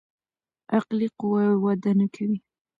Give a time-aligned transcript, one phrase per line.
[0.75, 2.37] عقلي قوه يې وده نکوي.